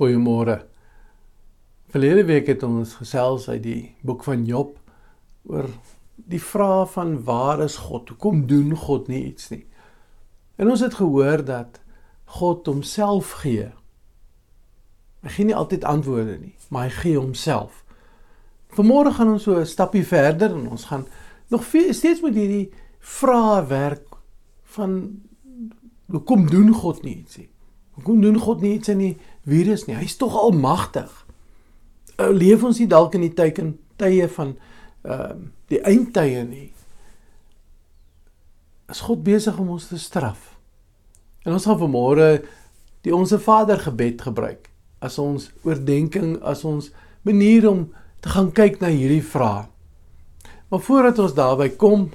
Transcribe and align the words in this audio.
Goeiemôre. 0.00 0.62
Verlede 1.92 2.22
week 2.24 2.46
het 2.48 2.62
ons 2.64 2.94
gesels 3.02 3.50
uit 3.50 3.60
die 3.60 3.80
boek 4.00 4.22
van 4.24 4.46
Job 4.48 4.78
oor 5.44 5.66
die 6.16 6.40
vraag 6.40 6.94
van 6.94 7.18
waar 7.26 7.60
is 7.60 7.76
God? 7.76 8.08
Hoekom 8.08 8.46
doen 8.48 8.70
God 8.80 9.10
nie 9.12 9.20
iets 9.26 9.50
nie? 9.52 9.66
En 10.56 10.72
ons 10.72 10.80
het 10.80 10.96
gehoor 10.96 11.44
dat 11.44 11.82
God 12.40 12.64
homself 12.72 13.34
gee. 13.42 13.68
Hy 15.20 15.34
gee 15.36 15.50
nie 15.50 15.58
altyd 15.58 15.84
antwoorde 15.84 16.38
nie, 16.46 16.56
maar 16.72 16.88
hy 16.88 16.96
gee 16.96 17.20
homself. 17.20 17.84
Vanmôre 18.72 19.12
gaan 19.12 19.36
ons 19.36 19.44
so 19.44 19.60
'n 19.60 19.68
stappie 19.68 20.06
verder 20.06 20.56
en 20.56 20.70
ons 20.80 20.88
gaan 20.88 21.04
nog 21.52 21.68
steeds 21.68 22.24
met 22.24 22.34
hierdie 22.34 22.72
vrae 23.04 23.66
werk 23.66 24.08
van 24.64 25.20
hoekom 26.08 26.48
doen 26.48 26.72
God 26.72 27.02
nie 27.02 27.18
iets 27.20 27.36
nie? 27.36 27.50
Hoekom 28.00 28.22
doen 28.24 28.38
God 28.40 28.62
nie 28.64 28.74
iets 28.78 28.88
in 28.88 29.00
die 29.02 29.14
virus 29.48 29.84
nie? 29.86 29.98
Hy's 29.98 30.16
tog 30.16 30.36
almagtig. 30.38 31.10
Uh, 32.16 32.30
leef 32.32 32.64
ons 32.64 32.80
nie 32.80 32.88
dalk 32.88 33.14
in 33.16 33.26
die 33.26 33.34
teken 33.36 33.76
tye 34.00 34.28
van 34.36 34.56
ehm 35.04 35.12
uh, 35.12 35.48
die 35.70 35.78
eindtye 35.86 36.40
nie? 36.48 36.72
Is 38.90 39.04
God 39.06 39.20
besig 39.22 39.54
om 39.62 39.68
ons 39.76 39.86
te 39.86 39.98
straf? 40.02 40.56
En 41.46 41.54
ons 41.54 41.66
gaan 41.68 41.78
vanmôre 41.78 42.40
die 43.06 43.14
onsse 43.14 43.38
Vader 43.38 43.78
gebed 43.78 44.24
gebruik 44.26 44.66
as 45.00 45.14
ons 45.22 45.46
oordeenking, 45.62 46.40
as 46.42 46.64
ons 46.66 46.90
manier 47.22 47.68
om 47.70 47.86
te 48.20 48.32
gaan 48.34 48.50
kyk 48.52 48.80
na 48.82 48.90
hierdie 48.92 49.22
vrae. 49.24 49.68
Maar 50.70 50.82
voordat 50.84 51.22
ons 51.22 51.36
daarby 51.38 51.70
kom, 51.80 52.10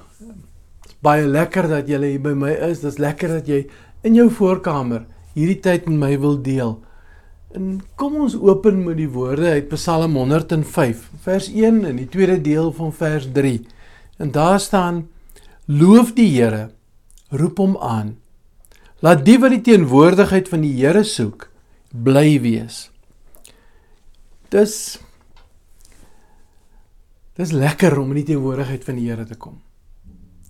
is 0.86 0.94
baie 1.04 1.26
lekker 1.26 1.68
dat 1.72 1.88
jy 1.90 1.98
hier 2.04 2.22
by 2.22 2.34
my 2.36 2.52
is. 2.68 2.84
Dit's 2.84 3.00
lekker 3.02 3.38
dat 3.40 3.48
jy 3.50 3.64
in 4.06 4.14
jou 4.16 4.28
voorkamer 4.32 5.04
hierdie 5.36 5.60
tyd 5.60 5.86
met 5.90 5.98
my 6.00 6.12
wil 6.20 6.38
deel. 6.40 6.78
En 7.56 7.76
kom 8.00 8.16
ons 8.24 8.36
open 8.40 8.82
met 8.84 8.98
die 8.98 9.10
woorde 9.12 9.52
uit 9.58 9.68
Psalm 9.72 10.16
105, 10.16 11.06
vers 11.24 11.48
1 11.52 11.84
in 11.88 12.00
die 12.00 12.08
tweede 12.08 12.38
deel 12.40 12.72
van 12.76 12.92
vers 12.92 13.28
3. 13.32 13.60
En 14.20 14.32
daar 14.32 14.60
staan: 14.60 15.06
Loof 15.66 16.14
die 16.16 16.28
Here, 16.32 16.70
roep 17.28 17.60
hom 17.60 17.76
aan. 17.76 18.16
Laat 19.04 19.24
die 19.26 19.38
wat 19.38 19.52
die 19.52 19.60
teenwoordigheid 19.60 20.48
van 20.48 20.64
die 20.64 20.72
Here 20.78 21.04
soek, 21.04 21.50
bly 21.92 22.40
wees. 22.40 22.86
Dis 24.52 24.98
Dis 27.36 27.50
lekker 27.52 27.92
om 28.00 28.14
in 28.14 28.22
die 28.22 28.30
teenwoordigheid 28.30 28.84
van 28.86 28.96
die 28.96 29.10
Here 29.10 29.26
te 29.28 29.36
kom. 29.36 29.58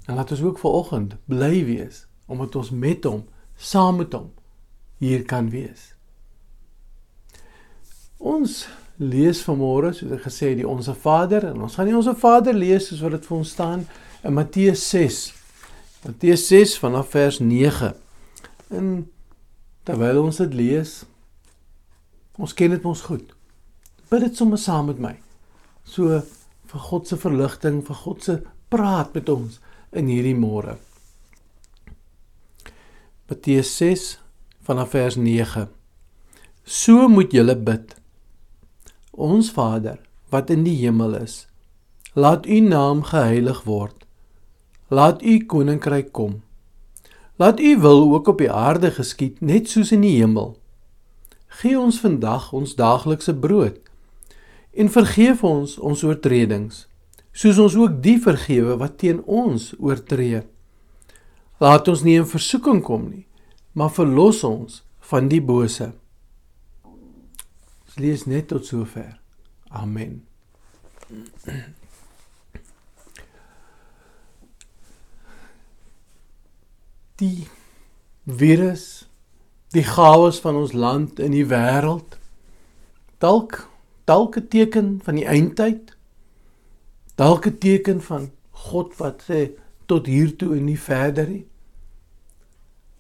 En 0.06 0.15
laat 0.15 0.31
ons 0.31 0.43
ook 0.47 0.61
vanoggend 0.62 1.17
bly 1.27 1.65
wees 1.67 2.05
omdat 2.27 2.56
ons 2.59 2.71
met 2.75 3.05
hom, 3.06 3.21
saam 3.55 4.00
met 4.03 4.15
hom 4.15 4.31
hier 5.03 5.25
kan 5.29 5.51
wees. 5.53 5.93
Ons 8.17 8.65
lees 8.97 9.43
vanmôre, 9.45 9.93
soos 9.93 10.15
ek 10.17 10.25
gesê 10.25 10.53
het, 10.53 10.61
die 10.63 10.69
Onse 10.69 10.95
Vader 10.97 11.51
en 11.51 11.67
ons 11.67 11.77
gaan 11.77 11.89
nie 11.89 11.97
Onse 11.97 12.17
Vader 12.17 12.57
lees 12.57 12.89
soos 12.89 13.03
wat 13.05 13.17
dit 13.19 13.29
vir 13.29 13.37
ons 13.37 13.53
staan 13.53 13.85
in 14.25 14.37
Matteus 14.37 14.87
6. 14.89 15.21
Matteus 16.07 16.47
6 16.49 16.79
vanaf 16.81 17.13
vers 17.13 17.43
9. 17.45 17.93
En 18.73 18.89
terwyl 19.87 20.23
ons 20.25 20.41
dit 20.43 20.57
lees, 20.57 20.97
ons 22.41 22.57
ken 22.57 22.73
dit 22.73 22.89
mos 22.89 23.05
goed. 23.05 23.29
Bid 24.11 24.25
dit 24.29 24.39
sommer 24.39 24.61
saam 24.61 24.89
met 24.91 25.01
my. 25.03 25.15
So 25.85 26.23
vir 26.67 26.85
God 26.89 27.09
se 27.09 27.19
verligting, 27.21 27.83
vir 27.87 28.01
God 28.01 28.25
se 28.25 28.41
praat 28.73 29.15
met 29.15 29.29
ons 29.31 29.61
in 29.97 30.09
hierdie 30.11 30.37
môre. 30.37 30.77
Matteus 33.31 33.73
6 33.79 34.15
vanaf 34.67 34.91
vers 34.95 35.17
9. 35.17 35.69
So 36.64 37.09
moet 37.09 37.33
julle 37.33 37.56
bid. 37.56 37.95
Ons 39.12 39.53
Vader 39.55 40.00
wat 40.34 40.50
in 40.50 40.67
die 40.67 40.75
hemel 40.83 41.15
is, 41.22 41.47
laat 42.19 42.47
U 42.47 42.59
naam 42.60 43.05
geheilig 43.06 43.62
word. 43.65 44.05
Laat 44.91 45.22
U 45.22 45.38
koninkryk 45.47 46.12
kom. 46.12 46.43
Laat 47.38 47.60
U 47.60 47.72
wil 47.81 48.06
ook 48.12 48.28
op 48.34 48.38
die 48.43 48.53
aarde 48.53 48.91
geskied 48.91 49.41
net 49.41 49.71
soos 49.71 49.94
in 49.94 50.03
die 50.03 50.16
hemel. 50.19 50.56
Gee 51.62 51.78
ons 51.78 52.00
vandag 52.03 52.53
ons 52.53 52.75
daaglikse 52.76 53.34
brood 53.34 53.78
en 54.76 54.91
vergeef 54.93 55.43
ons 55.44 55.78
ons 55.78 56.03
oortredings 56.05 56.84
soos 57.37 57.59
ons 57.60 57.76
ook 57.81 57.97
die 58.05 58.16
vergewe 58.21 58.76
wat 58.81 58.99
teen 59.00 59.22
ons 59.25 59.71
oortree 59.81 60.43
laat 61.65 61.88
ons 61.88 62.05
nie 62.05 62.19
in 62.21 62.28
versoeking 62.28 62.82
kom 62.84 63.06
nie 63.09 63.25
maar 63.76 63.92
verlos 63.92 64.42
ons 64.48 64.81
van 65.10 65.28
die 65.32 65.42
bose 65.53 65.91
ons 66.87 68.00
lees 68.03 68.26
net 68.31 68.48
tot 68.53 68.66
sover 68.69 69.12
amen 69.82 70.19
die 77.20 77.47
virus 78.42 78.84
die 79.76 79.87
chaos 79.87 80.43
van 80.43 80.58
ons 80.64 80.75
land 80.76 81.22
in 81.22 81.37
die 81.37 81.47
wêreld 81.53 82.20
dalk 83.22 83.66
dalk 84.06 84.37
'n 84.37 84.48
teken 84.48 85.00
van 85.03 85.14
die 85.14 85.26
eindtyd. 85.26 85.97
Dalk 87.14 87.47
'n 87.47 87.58
teken 87.58 88.00
van 88.03 88.31
God 88.50 88.97
wat 88.97 89.22
sê 89.28 89.50
tot 89.87 90.06
hier 90.06 90.37
toe 90.37 90.56
en 90.56 90.64
nie 90.64 90.81
verder 90.81 91.28
nie. 91.28 91.47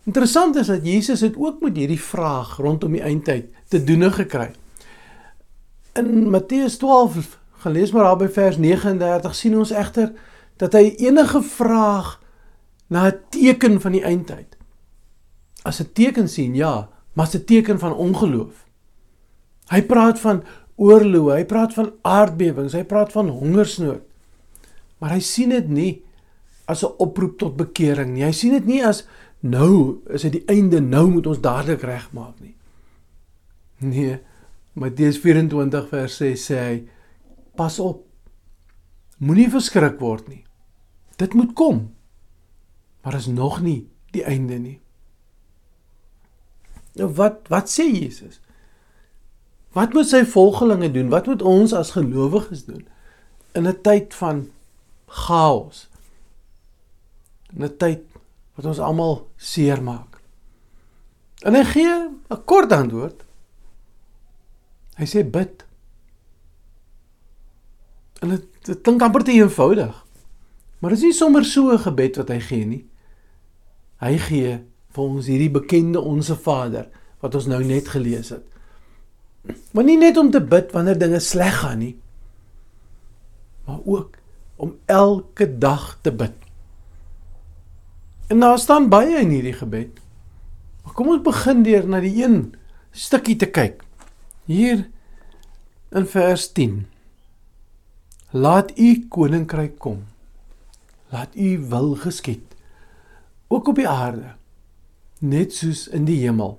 Interessant 0.06 0.56
is 0.56 0.70
dat 0.70 0.86
Jesus 0.86 1.20
het 1.20 1.34
ook 1.36 1.60
met 1.60 1.76
hierdie 1.76 2.00
vraag 2.00 2.56
rondom 2.62 2.94
die 2.94 3.02
eindtyd 3.02 3.50
te 3.68 3.82
doen 3.84 4.06
gekry. 4.12 4.52
In 5.98 6.30
Matteus 6.30 6.78
12 6.78 7.38
gelees 7.66 7.90
maar 7.90 8.04
daar 8.06 8.20
by 8.20 8.28
vers 8.30 8.56
39 8.56 9.34
sien 9.34 9.56
ons 9.58 9.72
egter 9.74 10.12
dat 10.56 10.76
hy 10.78 10.94
enige 11.02 11.42
vraag 11.42 12.20
na 12.86 13.08
'n 13.10 13.18
teken 13.34 13.80
van 13.80 13.92
die 13.92 14.04
eindtyd 14.04 14.56
as 15.66 15.80
'n 15.82 15.92
teken 15.92 16.28
sien, 16.28 16.54
ja, 16.54 16.88
maar 17.12 17.26
as 17.26 17.34
'n 17.34 17.44
teken 17.44 17.78
van 17.78 17.94
ongeloof. 17.94 18.64
Hy 19.68 19.82
praat 19.82 20.20
van 20.20 20.44
oorloë, 20.76 21.34
hy 21.34 21.44
praat 21.44 21.74
van 21.74 21.92
aardbewings, 22.02 22.72
hy 22.72 22.84
praat 22.84 23.12
van 23.12 23.28
hongersnood. 23.28 24.02
Maar 24.98 25.10
hy 25.10 25.20
sien 25.20 25.48
dit 25.48 25.68
nie 25.68 26.02
as 26.64 26.84
'n 26.84 26.94
oproep 26.96 27.38
tot 27.38 27.56
bekering 27.56 28.12
nie. 28.12 28.24
Hy 28.24 28.32
sien 28.32 28.52
dit 28.52 28.66
nie 28.66 28.86
as 28.86 29.06
nou 29.40 30.02
is 30.10 30.22
dit 30.22 30.32
die 30.32 30.44
einde, 30.46 30.80
nou 30.80 31.10
moet 31.10 31.26
ons 31.26 31.40
dadelik 31.40 31.82
regmaak 31.82 32.40
nie. 32.40 32.54
Nee, 33.78 34.18
Matteus 34.72 35.18
24 35.18 35.88
vers 35.88 36.16
6 36.16 36.46
sê 36.50 36.60
hy: 36.60 36.76
Pas 37.56 37.78
op. 37.80 38.02
Moenie 39.18 39.48
verskrik 39.48 40.00
word 40.00 40.28
nie. 40.28 40.42
Dit 41.16 41.34
moet 41.34 41.52
kom. 41.56 41.86
Maar 43.04 43.16
is 43.16 43.26
nog 43.26 43.60
nie 43.64 43.86
die 44.12 44.24
einde 44.24 44.58
nie. 44.60 44.80
Nou 46.96 47.08
wat 47.16 47.48
wat 47.52 47.72
sê 47.72 47.86
Jesus? 47.88 48.40
Wat 49.76 49.92
moet 49.92 50.08
sy 50.08 50.22
volgelinge 50.24 50.90
doen? 50.92 51.12
Wat 51.12 51.28
moet 51.28 51.44
ons 51.44 51.72
as 51.76 51.94
gelowiges 51.96 52.64
doen 52.64 52.86
in 53.52 53.68
'n 53.68 53.80
tyd 53.80 54.14
van 54.14 54.48
chaos? 55.06 55.88
In 57.52 57.64
'n 57.64 57.76
tyd 57.76 58.00
wat 58.56 58.64
ons 58.64 58.80
almal 58.80 59.18
seermaak. 59.36 60.20
En 61.44 61.54
hy 61.54 61.64
gee 61.64 61.92
'n 62.30 62.44
kort 62.44 62.72
antwoord. 62.72 63.24
Hy 64.96 65.04
sê 65.04 65.30
bid. 65.30 65.64
En 68.20 68.28
dit 68.28 68.80
klink 68.82 69.02
amper 69.02 69.24
te 69.24 69.32
eenvoudig. 69.32 70.06
Maar 70.78 70.90
dit 70.90 70.98
is 70.98 71.04
nie 71.04 71.12
sommer 71.12 71.44
so 71.44 71.72
'n 71.72 71.78
gebed 71.78 72.16
wat 72.16 72.28
hy 72.28 72.40
gee 72.40 72.64
nie. 72.64 72.86
Hy 74.00 74.18
gee 74.18 74.64
vir 74.88 75.04
ons 75.04 75.26
hierdie 75.26 75.50
bekende 75.50 76.00
onsse 76.00 76.36
Vader 76.36 76.88
wat 77.20 77.34
ons 77.34 77.46
nou 77.46 77.64
net 77.64 77.88
gelees 77.88 78.28
het. 78.28 78.44
Maar 79.72 79.84
nie 79.84 79.98
net 79.98 80.16
om 80.16 80.30
te 80.30 80.40
bid 80.40 80.72
wanneer 80.72 80.98
dinge 80.98 81.20
sleg 81.20 81.60
gaan 81.60 81.78
nie, 81.78 81.96
maar 83.66 83.78
ook 83.84 84.16
om 84.56 84.76
elke 84.84 85.58
dag 85.58 85.98
te 86.02 86.12
bid. 86.12 86.45
En 88.26 88.40
daar 88.40 88.58
staan 88.58 88.88
baie 88.88 89.18
in 89.20 89.30
hierdie 89.30 89.54
gebed. 89.54 90.00
Maar 90.82 90.94
kom 90.94 91.08
ons 91.14 91.22
begin 91.22 91.62
deur 91.62 91.86
na 91.88 92.00
die 92.00 92.24
een 92.24 92.54
stukkie 92.90 93.36
te 93.36 93.46
kyk. 93.46 93.84
Hier 94.44 94.88
in 95.90 96.06
vers 96.06 96.50
10. 96.52 96.86
Laat 98.30 98.74
u 98.78 99.06
koninkryk 99.08 99.78
kom. 99.78 100.04
Laat 101.14 101.34
u 101.34 101.58
wil 101.70 101.94
geskied 101.94 102.56
ook 103.48 103.68
op 103.68 103.74
die 103.74 103.88
aarde 103.88 104.34
net 105.18 105.54
soos 105.54 105.86
in 105.88 106.04
die 106.04 106.18
hemel. 106.24 106.58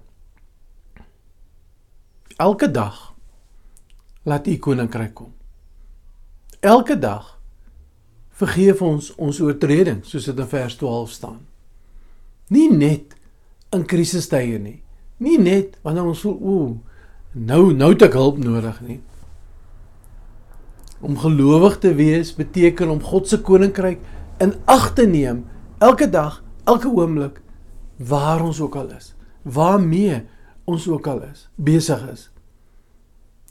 Elke 2.38 2.72
dag 2.72 3.14
laat 4.24 4.48
U 4.48 4.58
koninkryk 4.58 5.14
kom. 5.14 5.34
Elke 6.60 6.98
dag 7.00 7.36
vergeef 8.38 8.82
ons 8.82 9.12
ons 9.16 9.40
oortredings 9.42 10.10
soos 10.10 10.26
dit 10.30 10.40
in 10.40 10.50
vers 10.50 10.76
12 10.78 11.12
staan. 11.12 11.40
Nie 12.54 12.70
net 12.72 13.16
in 13.76 13.86
krisistye 13.88 14.60
nie. 14.60 14.82
Nie 15.20 15.40
net 15.42 15.76
wanneer 15.84 16.08
ons 16.08 16.22
voel 16.24 16.38
o, 16.38 16.58
nou 17.34 17.74
nou 17.76 17.92
het 17.94 18.06
ek 18.08 18.16
hulp 18.18 18.40
nodig 18.42 18.78
nie. 18.86 19.00
Om 21.04 21.18
gelowig 21.22 21.78
te 21.84 21.92
wees 21.98 22.32
beteken 22.38 22.90
om 22.94 23.04
God 23.04 23.28
se 23.30 23.42
koninkryk 23.42 24.00
in 24.42 24.56
ag 24.70 24.92
te 24.98 25.06
neem 25.10 25.44
elke 25.84 26.08
dag, 26.10 26.42
elke 26.66 26.90
oomblik 26.90 27.42
waar 27.98 28.44
ons 28.46 28.62
ook 28.62 28.78
al 28.78 28.94
is. 28.96 29.14
Waarmee 29.44 30.24
ons 30.68 30.88
ook 30.88 31.08
al 31.08 31.22
is, 31.28 31.48
besig 31.56 32.02
is. 32.12 32.28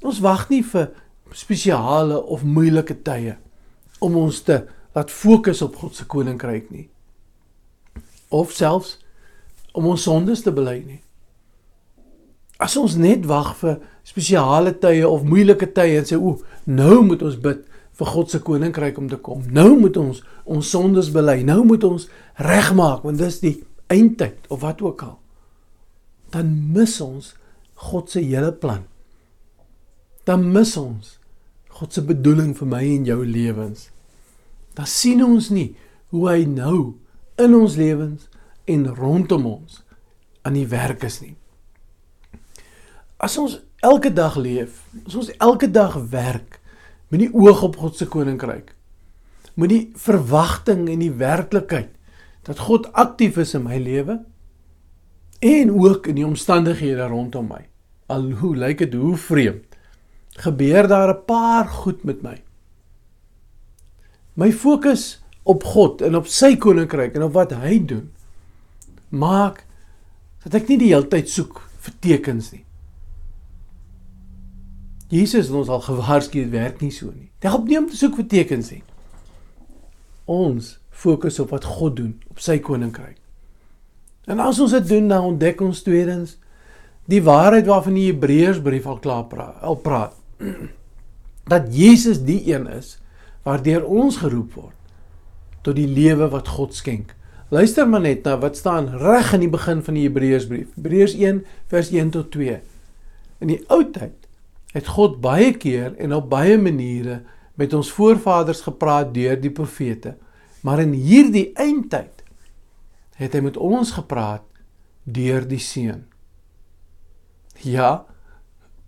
Ons 0.04 0.20
wag 0.24 0.48
nie 0.50 0.62
vir 0.64 0.90
spesiale 1.34 2.18
of 2.22 2.44
moeilike 2.46 2.98
tye 3.02 3.36
om 4.04 4.16
ons 4.20 4.42
te 4.46 4.60
laat 4.96 5.10
fokus 5.10 5.62
op 5.64 5.76
God 5.80 5.96
se 5.96 6.06
koninkryk 6.08 6.70
nie. 6.70 6.86
Of 8.36 8.52
selfs 8.56 8.96
om 9.76 9.88
ons 9.92 10.04
sondes 10.08 10.42
te 10.44 10.52
bely 10.54 10.78
nie. 10.84 11.00
As 12.60 12.76
ons 12.80 12.96
net 13.00 13.26
wag 13.28 13.52
vir 13.60 13.80
spesiale 14.06 14.72
tye 14.80 15.04
of 15.04 15.26
moeilike 15.28 15.68
tye 15.76 15.98
en 16.00 16.08
sê 16.08 16.16
o, 16.16 16.38
nou 16.64 17.02
moet 17.04 17.24
ons 17.26 17.36
bid 17.40 17.64
vir 17.96 18.10
God 18.12 18.32
se 18.32 18.40
koninkryk 18.44 18.98
om 19.00 19.08
te 19.08 19.18
kom. 19.20 19.44
Nou 19.52 19.76
moet 19.80 19.96
ons 20.00 20.22
ons 20.44 20.72
sondes 20.72 21.08
bely. 21.12 21.40
Nou 21.48 21.62
moet 21.68 21.84
ons 21.84 22.08
regmaak 22.40 23.04
want 23.04 23.20
dis 23.20 23.40
die 23.44 23.56
eindtyd 23.92 24.48
of 24.52 24.62
wat 24.64 24.82
ook 24.84 25.04
al. 25.04 25.16
Dan 26.32 26.52
mis 26.72 26.98
ons 27.00 27.34
God 27.88 28.10
se 28.12 28.22
hele 28.24 28.52
plan. 28.52 28.84
Dan 30.28 30.48
mis 30.52 30.74
ons 30.80 31.16
God 31.76 31.92
se 31.92 32.02
bedoeling 32.04 32.54
vir 32.56 32.68
my 32.68 32.82
en 32.84 33.04
jou 33.08 33.20
lewens. 33.24 33.90
Dan 34.76 34.88
sien 34.88 35.20
ons 35.24 35.50
nie 35.52 35.74
hoe 36.12 36.24
hy 36.30 36.44
nou 36.48 36.96
in 37.36 37.54
ons 37.54 37.76
lewens 37.76 38.28
en 38.64 38.86
rondom 38.94 39.46
ons 39.46 39.82
aan 40.42 40.56
die 40.56 40.66
werk 40.70 41.02
is 41.06 41.20
nie. 41.20 41.34
As 43.16 43.36
ons 43.40 43.58
elke 43.84 44.12
dag 44.12 44.36
leef, 44.36 44.82
as 45.06 45.16
ons 45.18 45.32
elke 45.38 45.68
dag 45.70 45.96
werk 46.12 46.60
met 47.08 47.22
die 47.22 47.32
oog 47.32 47.62
op 47.62 47.78
God 47.80 47.96
se 47.96 48.08
koninkryk, 48.10 48.72
met 49.56 49.72
die 49.72 49.84
verwagting 49.96 50.88
en 50.92 51.00
die 51.00 51.12
werklikheid 51.16 51.92
dat 52.46 52.62
God 52.62 52.90
aktief 52.94 53.38
is 53.42 53.54
in 53.58 53.64
my 53.66 53.78
lewe 53.82 54.20
en 55.42 55.72
ook 55.72 56.06
in 56.10 56.20
die 56.20 56.26
omstandighede 56.26 57.08
rondom 57.10 57.48
my. 57.50 57.64
Al 58.12 58.30
hoe 58.40 58.54
lyk 58.56 58.84
dit 58.84 58.94
hoe 58.94 59.16
vreemd. 59.18 59.64
Gebeur 60.36 60.86
daar 60.88 61.14
'n 61.14 61.24
paar 61.26 61.66
goed 61.66 62.04
met 62.04 62.22
my. 62.22 62.42
My 64.34 64.52
fokus 64.52 65.22
op 65.46 65.64
God 65.64 66.02
en 66.02 66.18
op 66.18 66.26
sy 66.30 66.56
koninkryk 66.58 67.14
en 67.14 67.28
op 67.28 67.34
wat 67.36 67.54
hy 67.54 67.78
doen 67.78 68.08
maak 69.14 69.62
dat 70.42 70.56
ek 70.58 70.70
nie 70.70 70.78
die 70.80 70.90
hele 70.90 71.06
tyd 71.10 71.30
soek 71.30 71.60
vir 71.86 71.94
tekens 72.02 72.50
nie. 72.54 72.64
Jesus 75.10 75.46
het 75.46 75.54
ons 75.54 75.70
al 75.70 75.84
gewaarsku 75.84 76.40
dit 76.40 76.50
werk 76.50 76.82
nie 76.82 76.90
so 76.90 77.12
nie. 77.12 77.28
Jy 77.42 77.52
help 77.52 77.68
nie 77.70 77.78
om 77.78 77.86
te 77.90 77.98
soek 77.98 78.18
vir 78.18 78.26
tekens 78.30 78.72
nie. 78.74 78.82
Ons 80.26 80.76
fokus 80.90 81.38
op 81.42 81.52
wat 81.54 81.66
God 81.76 81.94
doen, 82.00 82.14
op 82.30 82.42
sy 82.42 82.58
koninkryk. 82.62 83.20
En 84.26 84.42
as 84.42 84.58
ons 84.62 84.74
dit 84.74 84.88
doen, 84.90 85.06
dan 85.12 85.28
ontdek 85.28 85.62
ons 85.62 85.84
tweedens 85.86 86.34
die 87.06 87.22
waarheid 87.22 87.68
waarvan 87.70 87.94
die 87.94 88.08
Hebreërsbrief 88.08 88.88
al 88.90 88.98
klaar 89.02 89.28
praat, 89.30 89.60
al 89.62 89.78
praat. 89.78 90.16
Dat 91.52 91.70
Jesus 91.70 92.24
die 92.26 92.40
een 92.50 92.66
is 92.66 92.96
waardeur 93.46 93.86
ons 93.86 94.18
geroep 94.18 94.58
word 94.58 94.75
tot 95.66 95.78
die 95.78 95.90
lewe 95.90 96.28
wat 96.30 96.48
God 96.54 96.76
skenk. 96.78 97.16
Luister 97.50 97.86
maar 97.86 98.02
net 98.02 98.24
na 98.26 98.36
wat 98.42 98.58
staan 98.58 98.88
reg 99.02 99.32
in 99.34 99.44
die 99.44 99.50
begin 99.50 99.82
van 99.86 99.98
die 99.98 100.06
Hebreërsbrief. 100.06 100.72
Hebreërs 100.78 101.14
1 101.18 101.42
vers 101.70 101.90
1 101.94 102.12
tot 102.14 102.30
2. 102.34 102.60
In 103.42 103.52
die 103.52 103.60
ou 103.70 103.82
tyd 103.94 104.26
het 104.74 104.90
God 104.94 105.20
baie 105.22 105.52
keer 105.56 105.94
en 106.02 106.14
op 106.14 106.28
baie 106.30 106.56
maniere 106.58 107.20
met 107.56 107.74
ons 107.74 107.90
voorvaders 107.96 108.64
gepraat 108.66 109.14
deur 109.14 109.38
die 109.40 109.52
profete. 109.54 110.16
Maar 110.66 110.82
in 110.84 110.92
hierdie 110.98 111.50
eindtyd 111.54 112.24
het 113.16 113.34
hy 113.34 113.40
met 113.46 113.56
ons 113.56 113.94
gepraat 113.96 114.44
deur 115.06 115.46
die 115.48 115.62
seun. 115.62 116.02
Ja, 117.62 118.04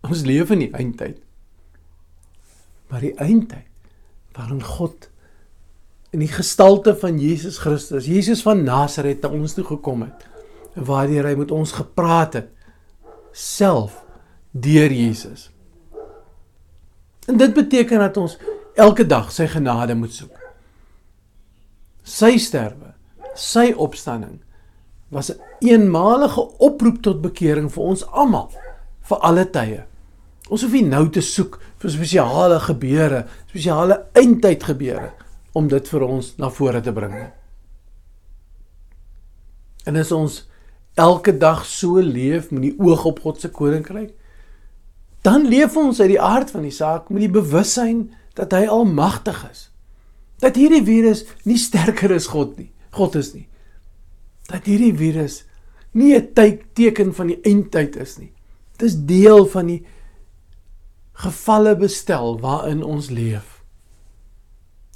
ons 0.05 0.27
leef 0.27 0.51
in 0.53 0.67
die 0.67 0.73
eindtyd. 0.75 1.23
Maar 2.91 3.07
die 3.07 3.15
eindtyd 3.23 3.65
waarin 4.37 4.63
God 4.63 5.09
in 6.11 6.23
die 6.23 6.31
gestalte 6.33 6.95
van 6.97 7.19
Jesus 7.21 7.59
Christus, 7.59 8.07
Jesus 8.09 8.43
van 8.43 8.63
Nasaret 8.65 9.23
na 9.23 9.29
ons 9.29 9.55
toe 9.57 9.65
gekom 9.67 10.07
het, 10.07 10.25
waardeur 10.75 11.29
hy 11.29 11.35
met 11.37 11.53
ons 11.53 11.75
gepraat 11.77 12.39
het 12.39 12.53
self 13.37 14.01
deur 14.57 14.93
Jesus. 14.93 15.49
En 17.29 17.37
dit 17.37 17.53
beteken 17.55 18.01
dat 18.01 18.17
ons 18.17 18.39
elke 18.79 19.05
dag 19.07 19.29
sy 19.35 19.47
genade 19.53 19.95
moet 19.99 20.15
soek. 20.15 20.33
Sy 22.09 22.39
sterwe, 22.41 22.95
sy 23.37 23.69
opstanding 23.77 24.41
was 25.13 25.31
'n 25.31 25.41
eenmalige 25.61 26.41
oproep 26.59 27.03
tot 27.03 27.21
bekering 27.21 27.69
vir 27.73 27.85
ons 27.85 28.07
almal 28.07 28.51
vir 29.01 29.19
alle 29.19 29.45
tye. 29.51 29.85
Ons 30.49 30.63
hoef 30.63 30.73
nie 30.73 30.89
nou 30.89 31.09
te 31.11 31.21
soek 31.21 31.61
vir 31.79 31.91
spesiale 31.91 32.61
gebeure, 32.61 33.27
spesiale 33.49 34.07
eindtyd 34.13 34.65
gebeure 34.65 35.13
om 35.59 35.69
dit 35.71 35.91
vir 35.91 36.05
ons 36.07 36.31
na 36.39 36.51
vore 36.55 36.81
te 36.85 36.95
bring. 36.95 37.17
En 39.89 39.99
as 39.99 40.13
ons 40.15 40.45
elke 40.99 41.35
dag 41.39 41.65
so 41.67 42.03
leef 42.03 42.53
met 42.53 42.69
die 42.69 42.77
oog 42.79 43.07
op 43.11 43.23
God 43.25 43.41
se 43.43 43.51
koninkryk, 43.55 44.13
dan 45.27 45.49
leef 45.51 45.77
ons 45.77 46.01
uit 46.01 46.13
die 46.15 46.23
aard 46.23 46.53
van 46.55 46.67
die 46.67 46.75
saak 46.75 47.11
met 47.11 47.25
die 47.27 47.33
bewussyn 47.33 48.09
dat 48.39 48.55
hy 48.55 48.69
almagtig 48.71 49.41
is. 49.51 49.67
Dat 50.39 50.59
hierdie 50.59 50.85
virus 50.87 51.25
nie 51.49 51.59
sterker 51.59 52.15
is 52.15 52.31
God 52.31 52.55
nie. 52.59 52.71
God 52.95 53.19
is 53.19 53.33
nie. 53.35 53.49
Dat 54.49 54.69
hierdie 54.71 54.95
virus 54.97 55.43
nie 55.93 56.15
'n 56.15 56.63
teken 56.75 57.15
van 57.15 57.27
die 57.27 57.41
eindtyd 57.43 57.97
is 57.97 58.19
nie. 58.19 58.33
Dit 58.79 58.89
is 58.89 58.97
deel 58.97 59.47
van 59.47 59.67
die 59.67 59.83
gevalle 61.13 61.77
bestel 61.77 62.39
waarin 62.41 62.83
ons 62.83 63.11
leef. 63.11 63.58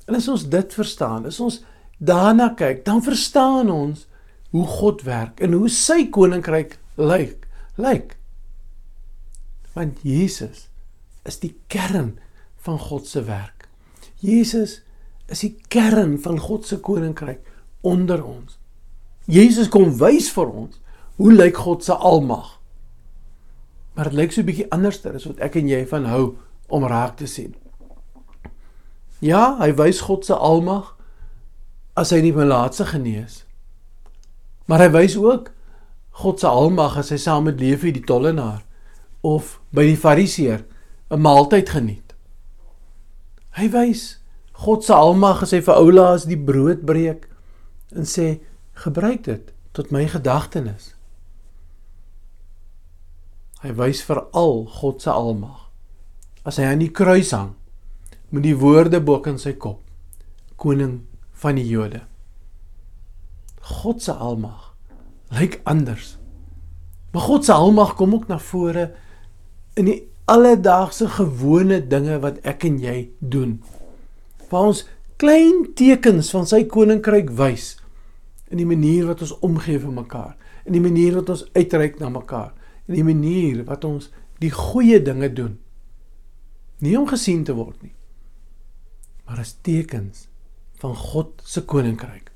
En 0.06 0.14
as 0.14 0.28
ons 0.28 0.49
dit 0.49 0.75
verstaan, 0.75 1.26
as 1.26 1.40
ons 1.40 1.60
daarna 1.99 2.54
kyk, 2.58 2.84
dan 2.84 3.02
verstaan 3.02 3.70
ons 3.70 4.06
hoe 4.50 4.66
God 4.66 5.02
werk 5.02 5.40
en 5.40 5.52
hoe 5.52 5.69
sy 5.69 6.08
koninkryk 6.12 6.78
lyk. 6.96 7.46
Lyk 7.81 8.18
want 9.73 10.00
Jesus 10.04 10.68
is 11.25 11.38
die 11.40 11.54
kern 11.73 12.16
van 12.64 12.78
God 12.78 13.06
se 13.09 13.25
werk. 13.25 13.68
Jesus 14.21 14.80
is 15.32 15.42
die 15.44 15.54
kern 15.73 16.18
van 16.23 16.38
God 16.38 16.66
se 16.68 16.78
koninkryk 16.82 17.40
onder 17.80 18.23
ons. 18.25 18.59
Jesus 19.26 19.71
kom 19.73 19.94
wys 19.99 20.30
vir 20.35 20.50
ons 20.50 20.78
hoe 21.21 21.32
lyk 21.32 21.56
God 21.64 21.85
se 21.85 21.94
almag. 21.94 22.59
Maar 23.97 24.11
dit 24.11 24.18
lyk 24.18 24.32
so 24.32 24.40
'n 24.40 24.47
bietjie 24.47 24.71
anderster 24.71 25.14
as 25.14 25.25
wat 25.25 25.40
ek 25.40 25.56
en 25.56 25.68
jy 25.68 25.87
van 25.87 26.04
hou 26.04 26.37
om 26.68 26.85
raak 26.85 27.16
te 27.16 27.26
sien. 27.26 27.54
Ja, 29.23 29.55
hy 29.61 29.71
wys 29.79 30.00
God 30.02 30.26
se 30.26 30.35
almag 30.35 30.97
as 31.95 32.11
hy 32.11 32.19
die 32.25 32.35
melaatse 32.35 32.88
genees. 32.91 33.45
Maar 34.67 34.88
hy 34.88 34.88
wys 34.97 35.14
ook 35.21 35.52
God 36.23 36.43
se 36.43 36.49
almag 36.50 36.97
as 36.99 37.12
hy 37.14 37.21
saam 37.23 37.47
met 37.47 37.62
Lewi 37.62 37.93
die 37.95 38.02
tollenaar 38.02 38.64
of 39.23 39.61
by 39.71 39.87
die 39.87 40.00
fariseer 40.00 40.64
'n 41.11 41.23
maaltyd 41.23 41.71
geniet. 41.71 42.17
Hy 43.55 43.71
wys 43.71 44.19
God 44.67 44.83
se 44.85 44.93
almag 44.93 45.43
as 45.43 45.55
hy 45.55 45.61
vir 45.61 45.79
oulaas 45.79 46.26
die 46.26 46.43
brood 46.50 46.83
breek 46.83 47.29
en 47.95 48.02
sê 48.02 48.41
gebruik 48.75 49.23
dit 49.25 49.52
tot 49.73 49.93
my 49.93 50.09
gedagtenis. 50.09 50.95
Hy 53.62 53.71
wys 53.71 54.02
veral 54.02 54.67
God 54.67 55.02
se 55.02 55.11
almag 55.11 55.71
as 56.45 56.59
hy 56.59 56.64
aan 56.64 56.83
die 56.83 56.91
kruis 56.91 57.31
hang 57.31 57.55
met 58.33 58.47
die 58.47 58.57
woorde 58.57 59.01
bo 59.05 59.21
in 59.29 59.39
sy 59.39 59.53
kop 59.61 59.83
koning 60.57 61.03
van 61.43 61.59
die 61.59 61.67
Jode. 61.67 62.05
God 63.83 64.03
se 64.03 64.12
almag 64.12 64.73
lyk 65.33 65.61
anders. 65.69 66.17
Maar 67.12 67.23
God 67.23 67.45
se 67.45 67.53
almag 67.53 67.95
kom 67.99 68.15
ook 68.15 68.29
na 68.29 68.39
vore 68.39 68.91
in 69.75 69.89
die 69.89 70.01
alledaagse 70.31 71.09
gewone 71.17 71.81
dinge 71.89 72.19
wat 72.23 72.41
ek 72.49 72.65
en 72.69 72.79
jy 72.81 72.97
doen. 73.19 73.57
Waar 74.53 74.73
ons 74.73 74.85
klein 75.21 75.67
tekens 75.79 76.31
van 76.35 76.47
sy 76.49 76.65
koninkryk 76.69 77.33
wys 77.39 77.75
in 78.53 78.61
die 78.61 78.69
manier 78.69 79.09
wat 79.09 79.25
ons 79.25 79.35
omgee 79.41 79.81
vir 79.81 79.95
mekaar, 79.97 80.35
in 80.69 80.77
die 80.77 80.85
manier 80.85 81.17
wat 81.17 81.31
ons 81.33 81.47
uitreik 81.57 81.99
na 82.01 82.11
mekaar, 82.12 82.53
in 82.89 82.99
die 82.99 83.07
manier 83.07 83.62
wat 83.69 83.87
ons 83.89 84.11
die 84.43 84.53
goeie 84.53 85.01
dinge 85.03 85.31
doen. 85.33 85.57
Nie 86.85 86.99
om 86.99 87.09
gesien 87.09 87.47
te 87.49 87.55
word 87.57 87.79
nie, 87.81 87.95
maar 89.33 89.41
as 89.41 89.55
tekens 89.65 90.27
van 90.77 90.93
God 90.97 91.41
se 91.49 91.62
koninkryk. 91.65 92.27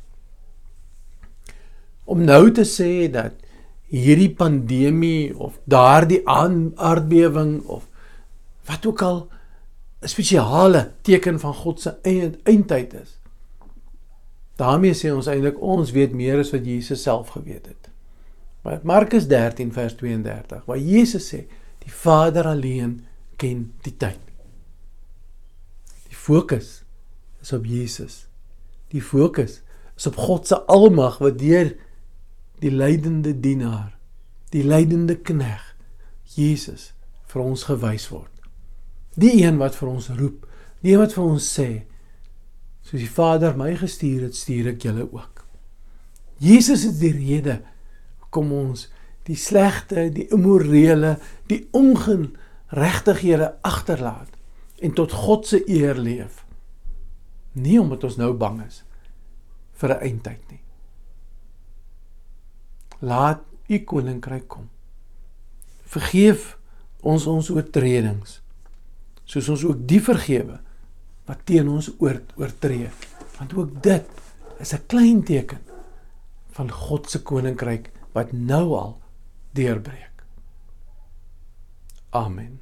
Om 2.08 2.22
nou 2.24 2.46
te 2.56 2.64
sê 2.64 3.10
dat 3.12 3.34
hierdie 3.92 4.30
pandemie 4.32 5.34
of 5.36 5.58
daardie 5.68 6.22
aardbewing 6.24 7.58
of 7.68 7.84
wat 8.70 8.86
ook 8.88 9.02
al 9.02 9.18
'n 10.00 10.08
spesiale 10.08 10.92
teken 11.02 11.40
van 11.40 11.54
God 11.54 11.80
se 11.80 11.92
eindtyd 12.42 12.94
is. 12.94 13.18
daarmee 14.56 14.94
sê 14.94 15.12
ons 15.12 15.26
eintlik 15.26 15.60
ons 15.60 15.90
weet 15.90 16.12
meer 16.12 16.38
as 16.38 16.50
wat 16.50 16.64
Jesus 16.64 17.02
self 17.02 17.28
geweet 17.28 17.66
het. 17.66 17.90
Maar 18.62 18.80
Markus 18.82 19.26
13 19.28 19.72
vers 19.72 19.94
32 19.94 20.64
waar 20.64 20.78
Jesus 20.78 21.34
sê 21.34 21.44
die 21.78 21.92
Vader 21.92 22.46
alleen 22.46 23.04
ken 23.36 23.72
die 23.82 23.96
tyd. 23.96 24.20
Die 26.08 26.16
fokus 26.16 26.85
is 27.46 27.52
op 27.54 27.64
Jesus. 27.64 28.26
Die 28.90 29.02
fokus 29.02 29.60
is 29.96 30.06
op 30.06 30.16
God 30.18 30.46
se 30.46 30.58
almag 30.66 31.20
wat 31.22 31.38
deur 31.38 31.70
die 32.58 32.72
lydende 32.72 33.36
dienaar, 33.40 33.92
die 34.50 34.64
lydende 34.66 35.14
knegg 35.16 35.62
Jesus 36.34 36.90
vir 37.30 37.44
ons 37.44 37.66
gewys 37.68 38.08
word. 38.10 38.32
Die 39.14 39.44
een 39.44 39.60
wat 39.62 39.76
vir 39.78 39.92
ons 39.92 40.08
roep, 40.18 40.42
die 40.82 40.94
een 40.94 41.04
wat 41.04 41.14
vir 41.14 41.26
ons 41.26 41.46
sê 41.46 41.70
soos 42.86 43.02
die 43.02 43.10
Vader 43.10 43.54
my 43.58 43.72
gestuur 43.78 44.26
het, 44.28 44.36
stuur 44.38 44.72
ek 44.74 44.82
julle 44.86 45.06
ook. 45.06 45.44
Jesus 46.42 46.84
is 46.86 46.98
die 47.00 47.14
rede 47.14 47.60
kom 48.34 48.50
ons 48.52 48.88
die 49.26 49.38
slegte, 49.38 50.08
die 50.14 50.28
immorele, 50.34 51.16
die 51.50 51.64
ongeregtighede 51.74 53.54
agterlaat 53.66 54.34
en 54.82 54.94
tot 54.94 55.14
God 55.14 55.46
se 55.48 55.62
eer 55.66 55.98
leef. 55.98 56.45
Nie 57.56 57.80
omdat 57.80 58.04
ons 58.04 58.18
nou 58.20 58.32
bang 58.36 58.60
is 58.66 58.82
vir 59.80 59.96
'n 59.96 60.02
eindtyd 60.02 60.50
nie. 60.50 60.60
Laat 63.00 63.44
u 63.68 63.78
koninkryk 63.78 64.48
kom. 64.48 64.68
Vergeef 65.84 66.58
ons 67.02 67.26
ons 67.26 67.50
oortredings 67.50 68.40
soos 69.26 69.48
ons 69.48 69.64
ook 69.66 69.82
die 69.90 70.00
vergewe 70.00 70.60
wat 71.26 71.42
teen 71.44 71.68
ons 71.68 71.90
oortree. 71.98 72.90
Want 73.38 73.54
ook 73.58 73.82
dit 73.82 74.04
is 74.62 74.72
'n 74.72 74.86
klein 74.86 75.22
teken 75.24 75.60
van 76.50 76.70
God 76.70 77.10
se 77.10 77.22
koninkryk 77.22 77.90
wat 78.12 78.32
nou 78.32 78.74
al 78.74 79.00
deurbreek. 79.50 80.24
Amen. 82.10 82.60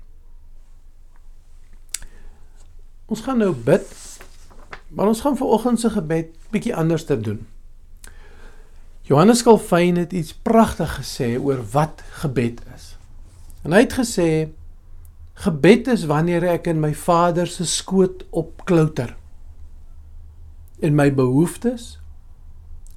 Ons 3.07 3.21
gaan 3.21 3.39
nou 3.39 3.55
bid. 3.55 3.87
Maar 4.89 5.07
ons 5.07 5.21
gaan 5.21 5.37
vanoggend 5.37 5.81
se 5.81 5.91
gebed 5.91 6.37
bietjie 6.51 6.75
anders 6.77 7.05
te 7.05 7.21
doen. 7.21 7.47
Johannes 9.03 9.43
Calvin 9.43 9.97
het 9.97 10.13
iets 10.13 10.35
pragtig 10.35 10.95
gesê 10.99 11.35
oor 11.41 11.61
wat 11.71 12.03
gebed 12.25 12.61
is. 12.75 12.95
En 13.63 13.73
hy 13.73 13.83
het 13.85 13.97
gesê 13.99 14.29
gebed 15.45 15.91
is 15.93 16.07
wanneer 16.09 16.47
ek 16.55 16.71
in 16.73 16.81
my 16.81 16.95
Vader 16.95 17.47
se 17.51 17.67
skoot 17.67 18.25
opklouter 18.31 19.17
en 20.85 20.95
my 20.95 21.09
behoeftes, 21.15 21.99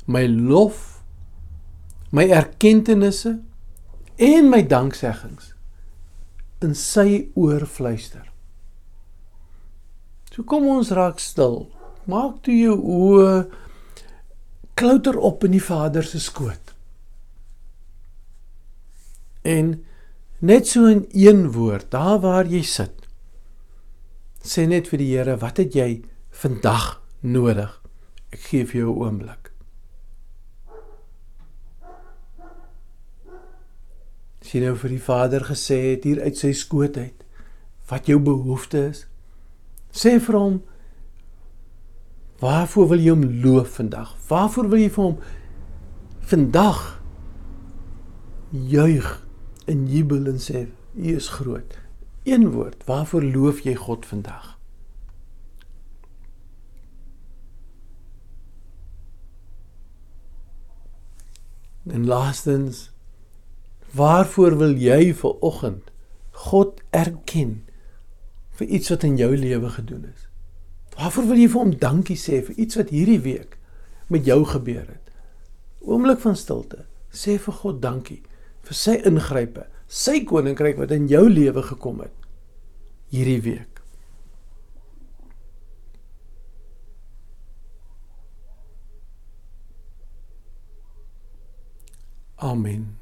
my 0.06 0.26
lof, 0.28 1.02
my 2.12 2.28
erkentennisse 2.32 3.38
en 4.16 4.50
my 4.50 4.64
dankseggings 4.64 5.54
in 6.64 6.74
sy 6.78 7.28
oor 7.38 7.68
fluister. 7.70 8.26
So 10.34 10.46
kom 10.48 10.68
ons 10.70 10.92
raak 10.96 11.22
stil. 11.22 11.66
Maak 12.08 12.40
toe 12.46 12.56
jou 12.56 12.76
oë 12.78 13.32
klouter 14.78 15.18
op 15.18 15.44
in 15.44 15.58
die 15.58 15.64
Vader 15.64 16.06
se 16.06 16.22
skoot. 16.24 16.74
En 19.48 19.74
net 20.40 20.68
so 20.68 20.86
in 20.88 21.06
een 21.12 21.52
woord, 21.52 21.90
daar 21.92 22.22
waar 22.24 22.48
jy 22.48 22.62
sit, 22.64 23.08
sê 24.44 24.68
net 24.70 24.88
vir 24.92 25.02
die 25.02 25.10
Here, 25.16 25.36
wat 25.42 25.60
het 25.60 25.76
jy 25.76 26.04
vandag 26.32 27.02
nodig? 27.26 27.74
Ek 28.32 28.40
gee 28.52 28.66
vir 28.66 28.82
jou 28.82 28.94
'n 28.94 29.04
oomblik. 29.04 29.52
Sien 34.42 34.64
nou 34.64 34.76
vir 34.76 34.90
die 34.90 35.04
Vader 35.04 35.44
gesê 35.44 35.92
het 35.92 36.04
hier 36.04 36.22
uit 36.22 36.38
sy 36.38 36.54
skoot 36.54 36.98
uit 36.98 37.24
wat 37.90 38.06
jou 38.08 38.20
behoefte 38.20 38.78
is. 38.92 39.08
Sê 39.92 40.20
vir 40.20 40.36
hom 40.36 40.62
Waarvoor 42.40 42.88
wil 42.88 43.02
jy 43.02 43.14
hom 43.16 43.24
loof 43.42 43.80
vandag? 43.80 44.14
Waarvoor 44.28 44.70
wil 44.70 44.84
jy 44.84 44.90
vir 44.94 45.04
hom 45.04 45.18
vandag 46.28 46.82
juig 48.52 49.08
en 49.66 49.88
jubel 49.90 50.30
en 50.30 50.38
sê 50.42 50.68
u 50.94 51.16
is 51.16 51.32
groot? 51.40 51.80
Een 52.28 52.52
woord, 52.54 52.84
waarvoor 52.86 53.26
loof 53.26 53.64
jy 53.66 53.74
God 53.80 54.06
vandag? 54.06 54.54
En 61.88 62.06
laastens, 62.06 62.92
waarvoor 63.96 64.58
wil 64.60 64.76
jy 64.78 65.14
vir 65.16 65.38
oggend 65.40 65.90
God 66.46 66.84
erken 66.94 67.64
vir 68.60 68.68
iets 68.68 68.92
wat 68.94 69.08
in 69.08 69.18
jou 69.18 69.32
lewe 69.34 69.70
gedoen 69.74 70.04
is? 70.14 70.27
Waarvoor 70.98 71.28
wil 71.30 71.42
jy 71.42 71.50
vir 71.54 71.62
hom 71.62 71.74
dankie 71.78 72.18
sê 72.18 72.42
vir 72.42 72.58
iets 72.58 72.78
wat 72.80 72.90
hierdie 72.90 73.22
week 73.22 73.58
met 74.10 74.26
jou 74.26 74.40
gebeur 74.50 74.88
het? 74.88 75.12
Oomblik 75.86 76.20
van 76.24 76.36
stilte. 76.36 76.88
Sê 77.14 77.38
vir 77.42 77.54
God 77.62 77.82
dankie 77.84 78.24
vir 78.68 78.76
sy 78.76 78.98
ingrype, 79.08 79.64
sy 79.88 80.20
koninkryk 80.28 80.76
wat 80.82 80.92
in 80.92 81.06
jou 81.08 81.24
lewe 81.32 81.62
gekom 81.64 82.02
het 82.04 82.26
hierdie 83.14 83.40
week. 83.46 83.78
Amen. 92.44 92.98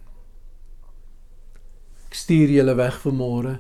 Ek 2.05 2.13
stuur 2.15 2.53
julle 2.53 2.77
weg 2.77 3.01
vanmôre 3.01 3.57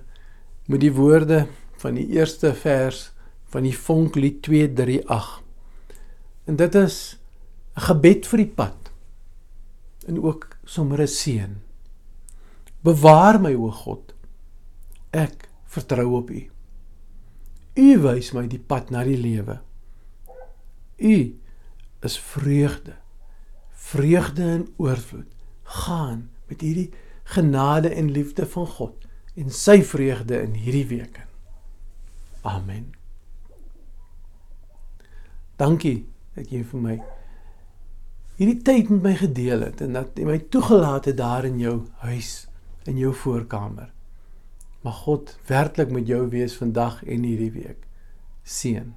met 0.69 0.83
die 0.85 0.93
woorde 0.93 1.47
van 1.81 1.97
die 1.97 2.05
eerste 2.13 2.53
vers 2.55 3.09
van 3.55 3.63
die 3.63 3.77
vonklied 3.77 4.41
238. 4.43 5.43
En 6.45 6.55
dit 6.59 6.75
is 6.75 7.17
'n 7.75 7.85
gebed 7.87 8.27
vir 8.27 8.37
die 8.37 8.53
pad 8.55 8.91
en 10.07 10.19
ook 10.23 10.57
sommer 10.63 11.01
'n 11.01 11.07
seën. 11.07 11.55
Bewaar 12.81 13.39
my 13.41 13.53
o 13.53 13.71
God. 13.71 14.13
Ek 15.11 15.49
vertrou 15.65 16.15
op 16.15 16.29
U. 16.29 16.49
U 17.75 17.99
wys 17.99 18.31
my 18.31 18.47
die 18.47 18.59
pad 18.59 18.89
na 18.89 19.03
die 19.03 19.17
lewe. 19.17 19.61
U 20.97 21.39
is 22.01 22.19
vreugde. 22.19 22.95
Vreugde 23.71 24.43
in 24.43 24.73
oorvloed. 24.77 25.31
Gaan 25.63 26.29
met 26.47 26.61
hierdie 26.61 26.91
genade 27.23 27.89
en 27.89 28.11
liefde 28.11 28.45
van 28.45 28.67
God 28.67 29.07
en 29.35 29.49
sy 29.49 29.83
vreugde 29.83 30.41
in 30.41 30.53
hierdie 30.53 30.87
week. 30.87 31.25
Amen. 32.41 33.04
Dankie 35.61 36.05
dat 36.35 36.51
jy 36.51 36.63
vir 36.67 36.81
my 36.83 36.95
hierdie 38.35 38.59
tyd 38.67 38.89
met 38.91 39.05
my 39.05 39.13
gedeel 39.21 39.63
het 39.69 39.81
en 39.85 39.95
dat 39.95 40.17
jy 40.19 40.27
my 40.27 40.39
toegelaat 40.51 41.07
het 41.11 41.17
daar 41.21 41.47
in 41.47 41.61
jou 41.61 41.77
huis, 42.03 42.47
in 42.83 42.99
jou 42.99 43.13
voorkamer. 43.15 43.93
Mag 44.83 45.01
God 45.07 45.37
werklik 45.47 45.93
met 45.95 46.07
jou 46.07 46.25
wees 46.29 46.57
vandag 46.59 46.99
en 47.03 47.23
hierdie 47.23 47.53
week. 47.55 47.87
Seën 48.43 48.93